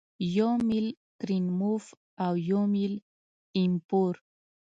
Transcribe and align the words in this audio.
یو 0.37 0.51
میل 0.67 0.87
کرینموف 1.19 1.83
او 2.23 2.33
یو 2.49 2.61
میل 2.73 2.93
ایم 3.57 3.73
پور 3.87 4.13